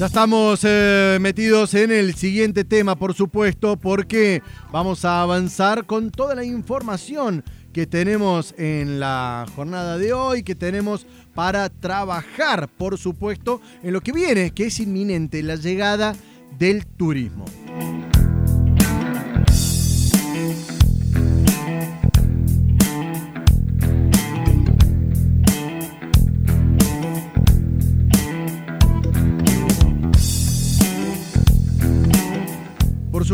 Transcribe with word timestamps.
Ya 0.00 0.06
estamos 0.06 0.60
eh, 0.64 1.18
metidos 1.20 1.74
en 1.74 1.90
el 1.90 2.14
siguiente 2.14 2.64
tema, 2.64 2.96
por 2.96 3.12
supuesto, 3.12 3.76
porque 3.76 4.40
vamos 4.72 5.04
a 5.04 5.20
avanzar 5.20 5.84
con 5.84 6.10
toda 6.10 6.34
la 6.34 6.42
información 6.42 7.44
que 7.74 7.86
tenemos 7.86 8.54
en 8.56 8.98
la 8.98 9.44
jornada 9.54 9.98
de 9.98 10.14
hoy, 10.14 10.42
que 10.42 10.54
tenemos 10.54 11.06
para 11.34 11.68
trabajar, 11.68 12.70
por 12.78 12.96
supuesto, 12.96 13.60
en 13.82 13.92
lo 13.92 14.00
que 14.00 14.12
viene, 14.12 14.52
que 14.52 14.68
es 14.68 14.80
inminente, 14.80 15.42
la 15.42 15.56
llegada 15.56 16.16
del 16.58 16.86
turismo. 16.86 17.44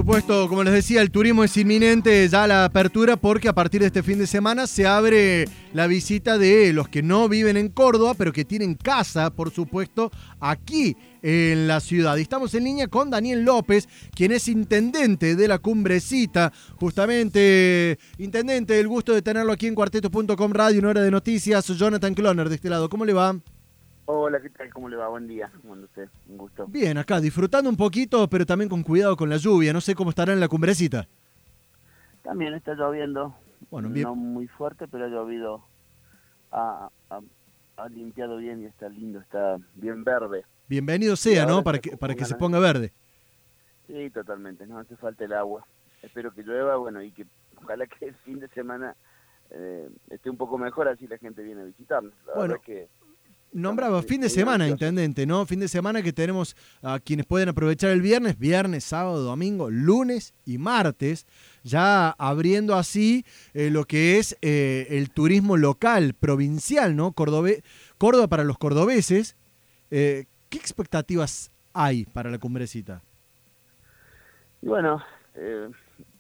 Supuesto, 0.07 0.49
como 0.49 0.63
les 0.63 0.73
decía, 0.73 1.03
el 1.03 1.11
turismo 1.11 1.43
es 1.43 1.57
inminente 1.57 2.29
ya 2.29 2.47
la 2.47 2.65
apertura 2.65 3.17
porque 3.17 3.49
a 3.49 3.53
partir 3.53 3.81
de 3.81 3.89
este 3.89 4.05
fin 4.05 4.21
de 4.21 4.29
semana 4.29 4.69
se 4.69 4.87
abre 4.87 5.47
la 5.73 5.89
visita 5.89 6.39
de 6.39 6.73
los 6.73 6.89
que 6.89 7.03
no 7.03 7.29
viven 7.29 7.57
en 7.57 7.71
Córdoba, 7.71 8.15
pero 8.15 8.33
que 8.33 8.45
tienen 8.45 8.77
casa, 8.77 9.31
por 9.31 9.51
supuesto, 9.51 10.13
aquí 10.39 10.97
en 11.23 11.67
la 11.67 11.81
ciudad. 11.81 12.17
Y 12.19 12.21
estamos 12.21 12.55
en 12.55 12.63
línea 12.63 12.87
con 12.87 13.11
Daniel 13.11 13.43
López, 13.43 13.89
quien 14.15 14.31
es 14.31 14.47
intendente 14.47 15.35
de 15.35 15.49
la 15.49 15.59
Cumbrecita. 15.59 16.53
Justamente, 16.77 17.99
intendente, 18.19 18.79
el 18.79 18.87
gusto 18.87 19.13
de 19.13 19.23
tenerlo 19.23 19.53
aquí 19.53 19.67
en 19.67 19.75
cuarteto.com 19.75 20.53
radio, 20.53 20.79
una 20.79 20.91
hora 20.91 21.03
de 21.03 21.11
noticias. 21.11 21.67
Jonathan 21.67 22.15
Cloner 22.15 22.49
de 22.49 22.55
este 22.55 22.71
lado. 22.71 22.89
¿Cómo 22.89 23.05
le 23.05 23.13
va? 23.13 23.37
Hola, 24.09 24.41
¿qué 24.41 24.51
tal? 24.51 24.73
¿Cómo 24.73 24.89
le 24.89 24.97
va? 24.97 25.09
Buen 25.09 25.27
día. 25.27 25.51
¿Cómo 25.61 25.75
anda 25.75 25.87
usted? 25.87 26.09
Un 26.29 26.39
gusto. 26.39 26.67
Bien, 26.69 26.97
acá 26.97 27.21
disfrutando 27.21 27.69
un 27.69 27.77
poquito, 27.77 28.29
pero 28.29 28.47
también 28.47 28.69
con 28.69 28.83
cuidado 28.83 29.17
con 29.17 29.29
la 29.29 29.37
lluvia. 29.37 29.73
No 29.73 29.81
sé 29.81 29.95
cómo 29.95 30.11
estará 30.11 30.33
en 30.33 30.41
la 30.41 30.49
cumbrecita. 30.49 31.09
También 32.23 32.55
está 32.55 32.75
lloviendo. 32.75 33.35
Bueno, 33.71 33.89
bien. 33.89 34.05
No 34.07 34.15
muy 34.15 34.47
fuerte, 34.47 34.87
pero 34.87 35.07
ha 35.07 35.09
llovido. 35.09 35.65
Ha, 36.53 36.89
ha- 37.11 37.21
ha 37.79 37.89
limpiado 37.89 38.37
bien 38.37 38.63
y 38.63 38.67
está 38.67 38.89
lindo, 38.89 39.21
está 39.21 39.59
bien 39.75 40.05
verde. 40.05 40.45
Bienvenido 40.69 41.17
sea, 41.17 41.45
¿no? 41.45 41.63
Para 41.63 41.79
que, 41.81 41.97
para 41.97 42.15
que 42.15 42.25
se 42.25 42.37
ponga 42.37 42.59
verde. 42.61 42.93
Sí, 43.87 44.11
totalmente. 44.11 44.67
No 44.67 44.79
hace 44.79 44.97
falta 44.97 45.25
el 45.25 45.33
agua. 45.33 45.67
Espero 46.03 46.33
que 46.33 46.43
llueva, 46.43 46.77
bueno, 46.77 47.03
y 47.03 47.11
que 47.11 47.27
ojalá 47.63 47.87
que 47.87 48.07
el 48.07 48.15
fin 48.17 48.39
de 48.39 48.49
semana 48.49 48.95
eh, 49.51 49.89
esté 50.11 50.31
un 50.31 50.37
poco 50.37 50.59
mejor, 50.59 50.89
así 50.89 51.07
la 51.07 51.19
gente 51.19 51.43
viene 51.43 51.63
a 51.63 51.65
visitarnos. 51.65 52.13
La 52.27 52.35
Bueno, 52.35 52.53
verdad 52.55 52.65
que 52.65 52.89
Nombraba 53.57 54.03
fin 54.03 54.21
de 54.21 54.29
semana, 54.29 54.69
intendente, 54.69 55.25
¿no? 55.25 55.47
Fin 55.47 55.61
de 55.61 55.69
semana 55.69 56.03
que 56.03 56.13
tenemos 56.13 56.55
a 56.83 57.01
quienes 57.01 57.25
pueden 57.25 57.49
aprovechar 57.49 57.91
el 57.91 58.03
viernes, 58.03 58.39
viernes, 58.39 58.85
sábado, 58.85 59.23
domingo, 59.23 59.71
lunes 59.71 60.35
y 60.45 60.59
martes, 60.59 61.27
ya 61.65 62.11
abriendo 62.11 62.75
así 62.75 63.25
eh, 63.55 63.71
lo 63.71 63.87
que 63.87 64.19
es 64.19 64.37
eh, 64.43 64.89
el 64.91 65.09
turismo 65.09 65.57
local, 65.57 66.13
provincial, 66.13 66.95
¿no? 66.97 67.13
Cordobe- 67.13 67.63
Córdoba 67.97 68.27
para 68.29 68.45
los 68.45 68.59
cordobeses. 68.59 69.37
Eh, 69.91 70.27
¿Qué 70.51 70.59
expectativas 70.59 71.51
hay 71.73 72.05
para 72.05 72.31
la 72.31 72.37
cumbrecita? 72.37 73.01
Y 74.61 74.67
bueno, 74.67 75.03
eh, 75.35 75.71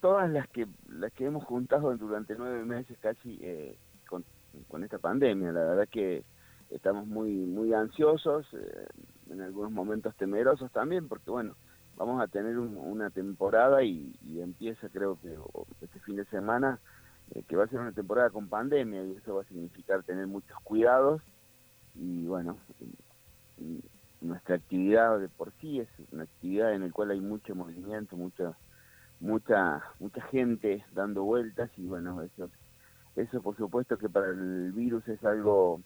todas 0.00 0.30
las 0.30 0.48
que 0.48 0.66
las 0.88 1.12
que 1.12 1.26
hemos 1.26 1.44
juntado 1.44 1.94
durante 1.98 2.34
nueve 2.38 2.64
meses 2.64 2.96
casi 2.98 3.38
eh, 3.42 3.76
con, 4.08 4.24
con 4.68 4.84
esta 4.84 4.98
pandemia, 4.98 5.52
la 5.52 5.60
verdad 5.60 5.88
que 5.90 6.22
estamos 6.70 7.06
muy 7.06 7.32
muy 7.32 7.72
ansiosos, 7.74 8.46
eh, 8.54 8.86
en 9.30 9.40
algunos 9.42 9.72
momentos 9.72 10.14
temerosos 10.16 10.70
también, 10.72 11.08
porque 11.08 11.30
bueno, 11.30 11.56
vamos 11.94 12.20
a 12.22 12.28
tener 12.28 12.58
un- 12.58 12.76
una 12.76 13.10
temporada 13.10 13.82
y, 13.84 14.12
empieza 14.40 14.88
creo 14.90 15.18
que 15.20 15.36
este 15.80 15.98
fin 16.00 16.16
de 16.16 16.24
semana, 16.26 16.80
eh, 17.34 17.42
que 17.48 17.56
va 17.56 17.64
a 17.64 17.68
ser 17.68 17.80
una 17.80 17.92
temporada 17.92 18.30
con 18.30 18.48
pandemia 18.48 19.04
y 19.04 19.12
eso 19.16 19.34
va 19.36 19.42
a 19.42 19.46
significar 19.46 20.02
tener 20.04 20.26
muchos 20.26 20.56
cuidados 20.62 21.22
y 21.94 22.26
bueno, 22.26 22.58
nuestra 24.20 24.56
actividad 24.56 25.18
de 25.18 25.28
por 25.28 25.52
sí 25.60 25.80
es 25.80 25.88
una 26.12 26.24
actividad 26.24 26.74
en 26.74 26.82
la 26.82 26.90
cual 26.90 27.10
hay 27.10 27.20
mucho 27.20 27.54
movimiento, 27.54 28.16
mucha 28.16 28.58
mucha 29.20 29.82
mucha 29.98 30.22
gente 30.28 30.84
dando 30.92 31.24
vueltas 31.24 31.70
y 31.76 31.86
bueno, 31.86 32.22
eso 32.22 32.50
eso 33.16 33.42
por 33.42 33.56
supuesto 33.56 33.98
que 33.98 34.08
para 34.08 34.28
el 34.28 34.72
virus 34.72 35.06
es 35.08 35.22
algo 35.24 35.82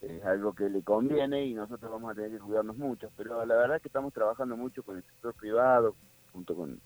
es 0.00 0.24
algo 0.24 0.52
que 0.54 0.68
le 0.68 0.82
conviene 0.82 1.44
y 1.46 1.54
nosotros 1.54 1.90
vamos 1.90 2.12
a 2.12 2.14
tener 2.14 2.30
que 2.32 2.38
cuidarnos 2.38 2.76
mucho, 2.76 3.10
pero 3.16 3.44
la 3.44 3.56
verdad 3.56 3.80
que 3.80 3.88
estamos 3.88 4.12
trabajando 4.12 4.56
mucho 4.56 4.82
con 4.82 4.96
el 4.96 5.02
sector 5.04 5.34
privado, 5.34 5.96
junto 6.32 6.54
con 6.54 6.80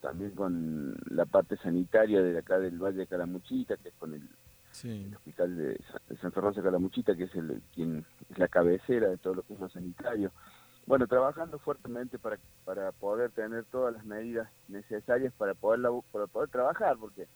también 0.00 0.34
con 0.34 0.96
la 1.10 1.26
parte 1.26 1.56
sanitaria 1.58 2.22
de 2.22 2.38
acá 2.38 2.58
del 2.58 2.78
Valle 2.78 2.98
de 2.98 3.06
Calamuchita, 3.06 3.76
que 3.76 3.90
es 3.90 3.94
con 3.96 4.14
el 4.14 4.28
Sí. 4.72 5.04
el 5.06 5.14
hospital 5.14 5.56
de 5.56 5.76
Sa- 5.84 6.00
de 6.08 6.16
Santa 6.16 6.40
Rosa 6.40 6.60
de 6.60 6.64
Calamuchita, 6.64 7.14
que 7.14 7.24
es 7.24 7.34
el 7.34 7.62
quien 7.74 8.04
es 8.30 8.38
la 8.38 8.48
cabecera 8.48 9.08
de 9.10 9.18
todo 9.18 9.34
lo 9.34 9.42
que 9.42 9.52
es 9.54 9.60
lo 9.60 9.68
sanitario. 9.68 10.32
Bueno, 10.86 11.06
trabajando 11.06 11.58
fuertemente 11.58 12.18
para, 12.18 12.38
para 12.64 12.90
poder 12.92 13.30
tener 13.32 13.66
todas 13.66 13.92
las 13.94 14.04
medidas 14.04 14.50
necesarias 14.66 15.32
para 15.34 15.54
poder, 15.54 15.80
para 16.10 16.26
poder 16.26 16.48
trabajar, 16.48 16.96
porque 16.98 17.28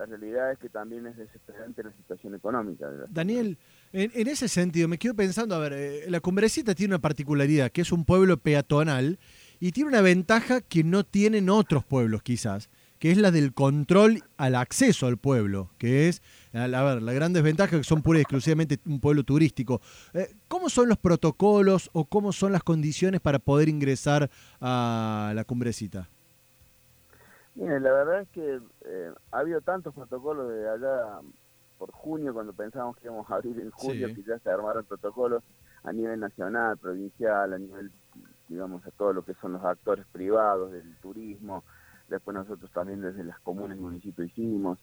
la 0.00 0.06
realidad 0.06 0.52
es 0.52 0.58
que 0.58 0.70
también 0.70 1.06
es 1.06 1.16
desesperante 1.16 1.82
la 1.82 1.92
situación 1.92 2.34
económica. 2.34 2.88
Daniel, 3.10 3.58
en, 3.92 4.28
ese 4.28 4.48
sentido, 4.48 4.88
me 4.88 4.96
quedo 4.96 5.14
pensando, 5.14 5.54
a 5.54 5.58
ver, 5.58 5.74
eh, 5.74 6.04
la 6.08 6.20
Cumbrecita 6.20 6.74
tiene 6.74 6.94
una 6.94 7.02
particularidad, 7.02 7.70
que 7.70 7.82
es 7.82 7.92
un 7.92 8.06
pueblo 8.06 8.38
peatonal 8.38 9.18
y 9.58 9.72
tiene 9.72 9.88
una 9.88 10.00
ventaja 10.00 10.62
que 10.62 10.84
no 10.84 11.04
tienen 11.04 11.50
otros 11.50 11.84
pueblos 11.84 12.22
quizás, 12.22 12.70
que 12.98 13.10
es 13.10 13.18
la 13.18 13.30
del 13.30 13.52
control 13.52 14.22
al 14.38 14.54
acceso 14.54 15.06
al 15.06 15.18
pueblo, 15.18 15.70
que 15.76 16.08
es, 16.08 16.22
a 16.54 16.66
ver, 16.66 17.02
la 17.02 17.12
gran 17.12 17.34
desventaja 17.34 17.76
que 17.76 17.84
son 17.84 18.00
pura 18.00 18.20
y 18.20 18.22
exclusivamente 18.22 18.80
un 18.86 19.00
pueblo 19.00 19.22
turístico. 19.22 19.82
Eh, 20.14 20.34
¿Cómo 20.48 20.70
son 20.70 20.88
los 20.88 20.96
protocolos 20.96 21.90
o 21.92 22.06
cómo 22.06 22.32
son 22.32 22.52
las 22.52 22.62
condiciones 22.62 23.20
para 23.20 23.38
poder 23.38 23.68
ingresar 23.68 24.30
a 24.62 25.32
la 25.34 25.44
Cumbrecita? 25.44 26.08
Mire, 27.54 27.80
la 27.80 27.92
verdad 27.92 28.20
es 28.22 28.28
que 28.30 28.60
eh, 28.84 29.12
ha 29.32 29.38
habido 29.38 29.60
tantos 29.60 29.94
protocolos 29.94 30.48
de 30.52 30.68
allá 30.68 31.20
por 31.78 31.90
junio, 31.92 32.32
cuando 32.34 32.52
pensábamos 32.52 32.96
que 32.96 33.06
íbamos 33.06 33.30
a 33.30 33.34
abrir 33.36 33.58
en 33.58 33.70
junio, 33.70 34.08
Sí. 34.08 34.14
que 34.14 34.22
ya 34.22 34.38
se 34.38 34.50
armaron 34.50 34.84
protocolos 34.84 35.42
a 35.82 35.92
nivel 35.92 36.20
nacional, 36.20 36.76
provincial, 36.76 37.52
a 37.54 37.58
nivel, 37.58 37.90
digamos, 38.48 38.86
a 38.86 38.90
todo 38.92 39.12
lo 39.14 39.24
que 39.24 39.34
son 39.34 39.52
los 39.54 39.64
actores 39.64 40.06
privados 40.12 40.72
del 40.72 40.94
turismo. 40.98 41.64
Después 42.08 42.34
nosotros 42.34 42.70
también 42.72 43.00
desde 43.00 43.24
las 43.24 43.40
comunas 43.40 43.78
y 43.78 43.80
municipios 43.80 44.28
hicimos. 44.28 44.78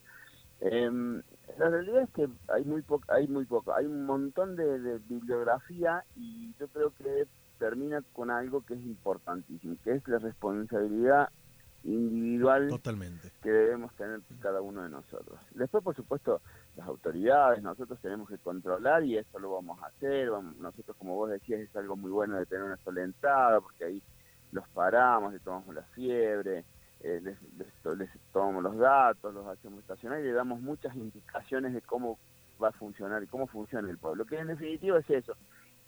Em, 0.60 1.22
la 1.60 1.70
realidad 1.70 2.02
es 2.02 2.10
que 2.12 2.28
hay 2.48 2.66
muy 2.66 2.82
poco, 2.82 3.04
hay 3.14 3.28
muy 3.28 3.46
poco, 3.46 3.76
hay 3.76 3.86
un 3.86 4.06
montón 4.06 4.56
de, 4.56 4.80
de 4.80 4.98
bibliografía 4.98 6.04
y 6.16 6.56
yo 6.60 6.68
creo 6.70 6.92
que 6.96 7.28
termina 7.60 8.02
con 8.14 8.32
algo 8.32 8.62
que 8.66 8.74
es 8.74 8.82
importantísimo, 8.82 9.76
que 9.84 9.92
es 9.92 10.08
la 10.08 10.18
responsabilidad 10.18 11.30
individual 11.84 12.70
Totalmente. 12.70 13.32
que 13.42 13.50
debemos 13.52 13.94
tener 13.96 14.22
cada 14.40 14.62
uno 14.62 14.84
de 14.84 14.90
nosotros. 14.90 15.40
Después, 15.52 15.84
por 15.84 15.96
supuesto, 15.96 16.42
las 16.76 16.88
autoridades, 16.88 17.62
nosotros 17.62 18.00
tenemos 18.02 18.28
que 18.30 18.38
controlar 18.40 19.04
y 19.04 19.18
eso 19.18 19.40
lo 19.40 19.54
vamos 19.54 19.82
a 19.82 19.88
hacer. 19.88 20.30
Vamos- 20.32 20.58
nosotros, 20.58 20.96
como 20.98 21.16
vos 21.16 21.30
decías, 21.30 21.62
es 21.62 21.76
algo 21.76 21.96
muy 21.96 22.12
bueno 22.12 22.38
de 22.38 22.46
tener 22.46 22.64
una 22.64 22.78
sola 22.78 23.04
entrada, 23.04 23.62
porque 23.62 23.86
ahí 23.86 24.04
los 24.52 24.68
paramos, 24.70 25.34
les 25.34 25.42
tomamos 25.42 25.74
la 25.76 25.84
fiebre, 25.84 26.66
eh, 27.02 27.20
les, 27.22 27.42
les 27.58 27.72
to- 27.84 27.96
les 27.96 28.10
tomamos 28.32 28.64
los 28.64 28.78
datos, 28.78 29.34
los 29.34 29.46
hacemos 29.48 29.80
estacionar 29.82 30.20
y 30.20 30.24
le 30.24 30.32
damos 30.34 30.60
muchas 30.62 30.96
indicaciones 30.96 31.74
de 31.74 31.82
cómo 31.82 32.18
va 32.62 32.70
a 32.70 32.74
funcionar 32.74 33.22
y 33.22 33.28
cómo 33.28 33.46
funciona 33.48 33.90
el 33.90 33.98
pueblo. 34.00 34.26
Que 34.26 34.40
en 34.40 34.48
definitiva 34.48 34.98
es 35.00 35.10
eso, 35.10 35.36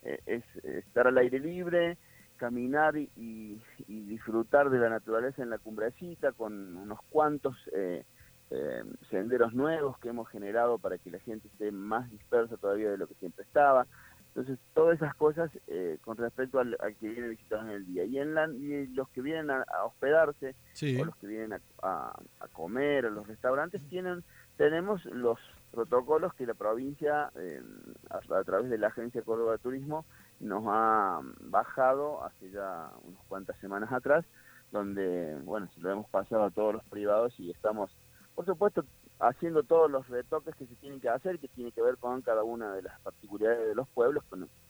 eh, 0.03 0.19
es 0.25 0.43
estar 0.63 1.07
al 1.07 1.17
aire 1.17 1.39
libre, 1.39 1.97
caminar 2.39 2.97
y, 2.97 3.11
y- 3.15 3.61
disfrutar 4.05 4.69
de 4.71 4.79
la 4.79 4.89
naturaleza 4.89 5.43
en 5.43 5.49
la 5.51 5.59
cumbrecita 5.59 6.31
con 6.31 6.75
unos 6.77 6.99
cuantos 7.09 7.55
eh, 7.73 8.03
eh, 8.49 8.83
senderos 9.11 9.53
nuevos 9.53 9.99
que 9.99 10.09
hemos 10.09 10.27
generado 10.29 10.79
para 10.79 10.97
que 10.97 11.11
la 11.11 11.19
gente 11.19 11.47
esté 11.49 11.71
más 11.71 12.09
dispersa 12.09 12.57
todavía 12.57 12.89
de 12.89 12.97
lo 12.97 13.05
que 13.07 13.13
siempre 13.15 13.43
estaba. 13.43 13.85
Entonces, 14.29 14.57
todas 14.73 14.95
esas 14.95 15.13
cosas 15.15 15.51
eh, 15.67 15.97
con 16.01 16.15
respecto 16.17 16.59
al, 16.59 16.77
al 16.79 16.95
que 16.95 17.09
viene 17.09 17.25
a 17.27 17.29
visitarnos 17.29 17.69
en 17.69 17.75
el 17.75 17.85
día. 17.85 18.05
Y, 18.05 18.17
en 18.19 18.33
la, 18.35 18.47
y 18.47 18.87
los 18.87 19.09
que 19.09 19.21
vienen 19.21 19.49
a, 19.51 19.63
a 19.63 19.85
hospedarse, 19.85 20.55
Sí. 20.73 20.99
o 20.99 21.05
los 21.05 21.15
que 21.17 21.27
vienen 21.27 21.53
a, 21.53 21.59
a- 21.83 22.19
a 22.39 22.47
comer, 22.47 23.05
a 23.05 23.09
los 23.09 23.27
restaurantes, 23.27 23.81
tienen 23.89 24.23
tenemos 24.57 25.03
los 25.05 25.39
protocolos 25.71 26.33
que 26.33 26.45
la 26.45 26.53
provincia, 26.53 27.31
eh, 27.35 27.61
a, 28.09 28.17
a 28.35 28.43
través 28.43 28.69
de 28.69 28.77
la 28.77 28.87
Agencia 28.87 29.21
Córdoba 29.21 29.53
de 29.53 29.57
Turismo, 29.59 30.05
nos 30.39 30.63
ha 30.67 31.21
bajado 31.41 32.23
hace 32.23 32.51
ya 32.51 32.91
unas 33.03 33.23
cuantas 33.27 33.57
semanas 33.59 33.91
atrás, 33.91 34.25
donde, 34.71 35.35
bueno, 35.43 35.69
se 35.73 35.81
lo 35.81 35.91
hemos 35.91 36.09
pasado 36.09 36.43
a 36.43 36.51
todos 36.51 36.73
los 36.75 36.83
privados 36.85 37.33
y 37.39 37.51
estamos, 37.51 37.95
por 38.35 38.45
supuesto, 38.45 38.85
haciendo 39.19 39.63
todos 39.63 39.91
los 39.91 40.07
retoques 40.07 40.55
que 40.55 40.65
se 40.65 40.75
tienen 40.75 41.01
que 41.01 41.09
hacer, 41.09 41.39
que 41.39 41.49
tiene 41.49 41.71
que 41.71 41.81
ver 41.81 41.97
con 41.97 42.21
cada 42.21 42.43
una 42.43 42.73
de 42.73 42.83
las 42.83 42.99
particularidades 43.01 43.67
de 43.67 43.75
los 43.75 43.89
pueblos, 43.89 44.23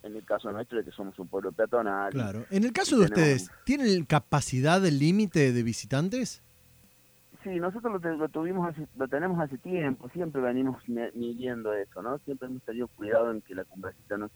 en 0.04 0.16
el 0.16 0.25
caso 0.25 0.51
nuestro 0.51 0.80
de 0.80 0.86
que 0.86 0.92
somos 0.92 1.18
un 1.19 1.27
pueblo 1.27 1.51
peatonal. 1.51 2.12
Claro. 2.12 2.45
En 2.50 2.63
el 2.63 2.74
caso 2.74 2.98
de 2.98 3.06
ustedes, 3.06 3.51
¿tienen 3.65 4.06
capacidad 4.06 4.81
del 4.81 4.98
límite 4.98 5.51
de 5.51 5.63
visitantes? 5.63 6.42
Sí, 7.44 7.57
nosotros 7.57 8.01
lo, 8.03 8.27
tuvimos 8.27 8.75
lo 8.97 9.07
tenemos 9.07 9.39
hace 9.39 9.57
tiempo, 9.57 10.09
siempre 10.09 10.41
venimos 10.41 10.83
midiendo 10.88 11.74
eso, 11.74 12.01
¿no? 12.01 12.18
Siempre 12.19 12.50
hemos 12.50 12.62
tenido 12.63 12.89
cuidado 12.89 13.31
en 13.31 13.41
que 13.41 13.56
la 13.56 13.63
cumbrecita 13.63 14.18
no, 14.18 14.30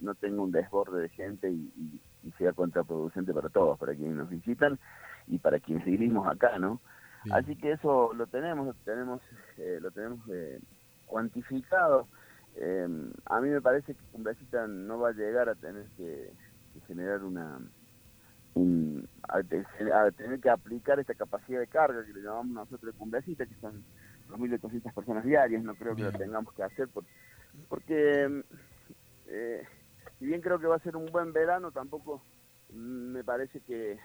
no, 0.00 0.14
tenga 0.14 0.42
un 0.42 0.52
desborde 0.52 1.00
de 1.00 1.08
gente 1.08 1.50
y, 1.50 2.02
sea 2.36 2.52
contraproducente 2.52 3.32
para 3.32 3.48
todos, 3.48 3.78
para 3.78 3.94
quienes 3.94 4.14
nos 4.14 4.28
visitan 4.28 4.78
y 5.26 5.38
para 5.38 5.58
quienes 5.58 5.86
vivimos 5.86 6.28
acá, 6.28 6.58
¿no? 6.58 6.80
Así 7.32 7.56
que 7.56 7.72
eso 7.72 8.12
lo 8.14 8.26
tenemos, 8.26 8.66
lo 8.66 8.74
tenemos, 8.84 9.22
eh, 9.56 9.78
lo 9.80 9.90
tenemos 9.90 10.20
eh, 10.30 10.60
cuantificado. 11.06 12.08
Eh, 12.56 12.88
a 13.26 13.40
mí 13.40 13.48
me 13.48 13.60
parece 13.62 13.94
que 13.94 14.04
Cumbrecita 14.12 14.66
no 14.66 14.98
va 14.98 15.10
a 15.10 15.12
llegar 15.12 15.48
a 15.48 15.54
tener 15.54 15.86
que 15.96 16.30
generar 16.86 17.22
una 17.24 17.58
a, 19.28 19.42
tener 20.12 20.40
que 20.40 20.50
aplicar 20.50 20.98
esta 20.98 21.14
capacidad 21.14 21.60
de 21.60 21.66
carga 21.66 22.04
que 22.04 22.12
le 22.12 22.22
llamamos 22.22 22.54
nosotros 22.54 22.92
de 22.92 22.98
cumbrecita, 22.98 23.46
que 23.46 23.54
son 23.60 23.82
2.800 24.30 24.92
personas 24.92 25.24
diarias, 25.24 25.62
no 25.62 25.74
creo 25.74 25.94
que 25.94 26.02
lo 26.02 26.12
tengamos 26.12 26.52
que 26.54 26.62
hacer 26.62 26.88
porque 27.68 28.42
eh, 29.28 29.62
si 30.18 30.26
bien 30.26 30.40
creo 30.40 30.58
que 30.58 30.66
va 30.66 30.76
a 30.76 30.80
ser 30.80 30.96
un 30.96 31.06
buen 31.06 31.32
verano, 31.32 31.70
tampoco 31.70 32.22
me 32.72 33.24
parece 33.24 33.60
que 33.60 33.98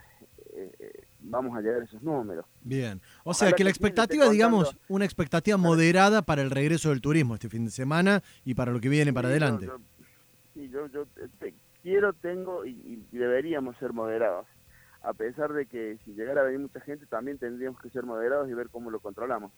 eh, 0.54 1.04
vamos 1.20 1.56
a 1.56 1.62
llegar 1.62 1.82
a 1.82 1.86
esos 1.86 2.02
números. 2.02 2.46
Bien, 2.62 3.02
o 3.24 3.34
sea 3.34 3.52
que 3.52 3.64
la 3.64 3.70
expectativa, 3.70 4.28
digamos, 4.30 4.76
una 4.88 5.06
expectativa 5.06 5.58
moderada 5.58 6.24
para 6.24 6.42
el 6.42 6.50
regreso 6.50 6.90
del 6.90 7.02
turismo 7.02 7.36
este 7.36 7.50
fin 7.50 7.66
de 7.66 7.72
semana 7.72 8.24
y 8.44 8.56
para 8.56 8.72
lo 8.72 8.80
que 8.80 8.90
viene 8.90 9.14
para 9.14 9.28
adelante. 9.28 9.70
sí, 10.54 10.68
yo, 10.70 10.88
yo 10.88 11.06
este, 11.24 11.54
quiero, 11.86 12.14
tengo 12.14 12.66
y, 12.66 13.04
deberíamos 13.12 13.78
ser 13.78 13.94
moderados. 13.94 14.48
A 15.04 15.14
pesar 15.14 15.54
de 15.54 15.68
que 15.68 16.00
si 16.04 16.14
llegara 16.14 16.42
a 16.42 16.46
venir 16.46 16.60
mucha 16.60 16.80
gente, 16.80 17.06
también 17.06 17.38
tendríamos 17.38 17.80
que 17.80 17.92
ser 17.92 18.04
moderados 18.04 18.50
y 18.50 18.56
ver 18.56 18.70
cómo 18.70 18.90
lo 18.90 19.00
controlamos. 19.00 19.52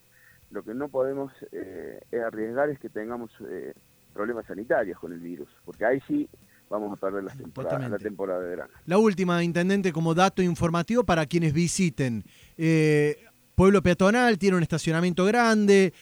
Lo 0.52 0.62
que 0.62 0.74
no 0.74 0.90
podemos 0.90 1.32
eh, 1.54 2.02
arriesgar 2.26 2.70
es 2.70 2.80
que 2.80 2.90
tengamos 2.90 3.32
eh, 3.50 3.74
problemas 4.14 4.46
sanitarios 4.46 5.00
con 5.00 5.14
el 5.14 5.20
virus, 5.20 5.48
porque 5.64 5.86
ahí 5.86 6.02
sí 6.06 6.28
vamos 6.70 6.92
a 6.92 6.98
perder 6.98 7.24
la 7.24 7.34
temporada, 7.34 7.88
la 7.88 7.98
temporada 7.98 8.42
de 8.42 8.50
verano. 8.50 8.74
La 8.86 8.98
última, 8.98 9.42
Intendente, 9.42 9.94
como 9.94 10.14
dato 10.14 10.42
informativo 10.42 11.06
para 11.06 11.26
quienes 11.28 11.54
visiten. 11.54 12.26
Eh, 12.58 13.24
pueblo 13.56 13.82
peatonal, 13.82 14.38
tiene 14.38 14.58
un 14.58 14.64
estacionamiento 14.64 15.24
grande. 15.24 15.94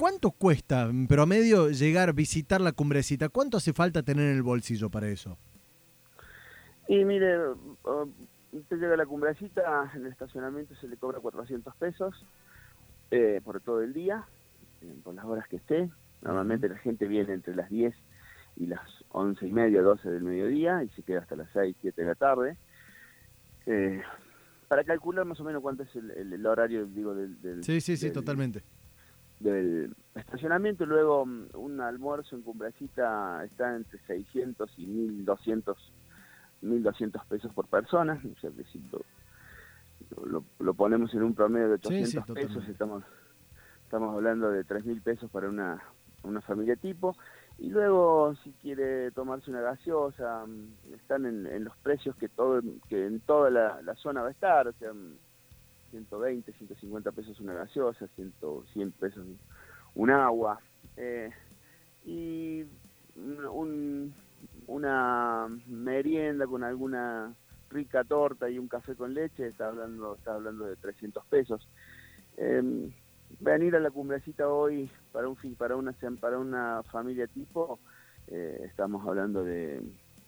¿Cuánto 0.00 0.30
cuesta 0.30 0.84
en 0.84 1.06
promedio 1.06 1.68
llegar 1.68 2.08
a 2.08 2.12
visitar 2.12 2.62
la 2.62 2.72
cumbrecita? 2.72 3.28
¿Cuánto 3.28 3.58
hace 3.58 3.74
falta 3.74 4.02
tener 4.02 4.30
en 4.30 4.36
el 4.36 4.42
bolsillo 4.42 4.88
para 4.88 5.08
eso? 5.08 5.36
Y 6.88 7.04
mire, 7.04 7.36
usted 8.50 8.78
llega 8.78 8.94
a 8.94 8.96
la 8.96 9.04
cumbrecita, 9.04 9.92
en 9.94 10.06
el 10.06 10.12
estacionamiento 10.12 10.74
se 10.76 10.88
le 10.88 10.96
cobra 10.96 11.20
400 11.20 11.76
pesos 11.76 12.14
eh, 13.10 13.42
por 13.44 13.60
todo 13.60 13.82
el 13.82 13.92
día, 13.92 14.24
eh, 14.80 14.90
por 15.04 15.14
las 15.14 15.26
horas 15.26 15.46
que 15.48 15.56
esté. 15.56 15.90
Normalmente 16.22 16.70
la 16.70 16.78
gente 16.78 17.06
viene 17.06 17.34
entre 17.34 17.54
las 17.54 17.68
10 17.68 17.94
y 18.56 18.68
las 18.68 18.80
11 19.10 19.46
y 19.46 19.52
media, 19.52 19.82
12 19.82 20.08
del 20.08 20.22
mediodía 20.22 20.82
y 20.82 20.88
se 20.96 21.02
queda 21.02 21.20
hasta 21.20 21.36
las 21.36 21.50
6, 21.52 21.76
7 21.78 22.00
de 22.00 22.06
la 22.08 22.14
tarde. 22.14 22.56
Eh, 23.66 24.00
para 24.66 24.82
calcular 24.82 25.26
más 25.26 25.38
o 25.40 25.44
menos 25.44 25.60
cuánto 25.60 25.82
es 25.82 25.94
el, 25.94 26.46
horario, 26.46 26.86
digo, 26.86 27.14
del... 27.14 27.62
sí, 27.62 27.82
sí, 27.82 27.98
sí, 27.98 28.10
totalmente 28.10 28.62
del 29.40 29.96
estacionamiento. 30.14 30.86
Luego 30.86 31.26
mm, 31.26 31.48
un 31.54 31.80
almuerzo 31.80 32.36
en 32.36 32.42
Cumbrecita 32.42 33.44
está 33.44 33.74
entre 33.74 33.98
600 34.06 34.70
y 34.76 34.86
1200, 34.86 35.92
1200 36.62 37.24
pesos 37.26 37.52
por 37.52 37.66
persona. 37.66 38.20
O 38.36 38.40
sea, 38.40 38.50
lo, 40.24 40.44
lo, 40.58 40.74
ponemos 40.74 41.12
en 41.14 41.22
un 41.22 41.34
promedio 41.34 41.68
de 41.68 41.74
800 41.74 42.26
pesos. 42.34 42.68
Estamos, 42.68 43.02
estamos 43.84 44.14
hablando 44.14 44.50
de 44.50 44.64
3000 44.64 45.00
pesos 45.00 45.30
para 45.30 45.48
una, 45.48 45.82
una 46.22 46.40
familia 46.42 46.76
tipo. 46.76 47.16
Y 47.58 47.68
luego, 47.68 48.34
si 48.42 48.52
quiere 48.52 49.10
tomarse 49.10 49.50
una 49.50 49.60
gaseosa, 49.60 50.46
mm, 50.46 50.94
están 50.94 51.26
en, 51.26 51.64
los 51.64 51.76
precios 51.78 52.16
que 52.16 52.28
todo 52.28 52.60
que 52.88 53.06
en 53.06 53.20
toda 53.20 53.50
la, 53.50 53.82
la 53.82 53.94
zona 53.96 54.22
va 54.22 54.28
a 54.28 54.32
estar. 54.32 54.68
O 54.68 54.72
sea, 54.74 54.92
mm, 54.92 55.14
120, 55.90 56.52
150 56.52 57.12
pesos 57.12 57.40
una 57.40 57.54
gaseosa, 57.54 58.06
100, 58.14 58.32
100 58.72 58.92
pesos 58.92 59.26
un 59.94 60.10
agua. 60.10 60.60
Eh, 60.96 61.30
y 62.04 62.64
una 64.66 65.48
merienda 65.66 66.46
con 66.46 66.64
alguna 66.64 67.34
rica 67.70 68.04
torta 68.04 68.48
y 68.50 68.58
un 68.58 68.68
café 68.68 68.94
con 68.94 69.14
leche, 69.14 69.48
está 69.48 69.68
hablando, 69.68 70.16
está 70.16 70.34
hablando 70.34 70.66
de 70.66 70.76
300 70.76 71.24
pesos. 71.26 71.68
Em, 72.36 72.90
venir 73.38 73.76
a 73.76 73.80
la 73.80 73.90
cumbrecita 73.90 74.48
hoy 74.48 74.90
para 75.12 75.28
un 75.28 75.36
para 75.56 75.76
una 75.76 75.94
para 76.20 76.38
una 76.38 76.82
familia 76.84 77.26
tipo, 77.26 77.78
eh, 78.28 78.62
estamos 78.64 79.06
hablando 79.06 79.44
de 79.44 79.82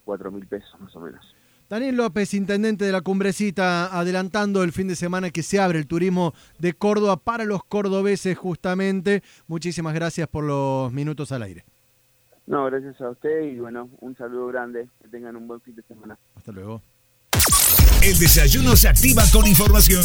4 0.04 0.30
mil 0.30 0.46
pesos 0.46 0.80
más 0.80 0.94
o 0.96 1.00
menos. 1.00 1.34
Daniel 1.72 1.96
López, 1.96 2.34
intendente 2.34 2.84
de 2.84 2.92
la 2.92 3.00
Cumbrecita, 3.00 3.98
adelantando 3.98 4.62
el 4.62 4.72
fin 4.72 4.88
de 4.88 4.94
semana 4.94 5.30
que 5.30 5.42
se 5.42 5.58
abre 5.58 5.78
el 5.78 5.86
turismo 5.86 6.34
de 6.58 6.74
Córdoba 6.74 7.16
para 7.16 7.46
los 7.46 7.64
cordobeses 7.64 8.36
justamente. 8.36 9.22
Muchísimas 9.46 9.94
gracias 9.94 10.28
por 10.28 10.44
los 10.44 10.92
minutos 10.92 11.32
al 11.32 11.44
aire. 11.44 11.64
No, 12.46 12.66
gracias 12.66 13.00
a 13.00 13.08
usted 13.08 13.44
y 13.44 13.58
bueno, 13.58 13.88
un 14.00 14.14
saludo 14.18 14.48
grande. 14.48 14.86
Que 15.00 15.08
tengan 15.08 15.34
un 15.34 15.48
buen 15.48 15.62
fin 15.62 15.74
de 15.74 15.82
semana. 15.84 16.18
Hasta 16.36 16.52
luego. 16.52 16.82
El 18.02 18.18
desayuno 18.18 18.76
se 18.76 18.88
activa 18.88 19.22
con 19.32 19.46
información. 19.46 20.02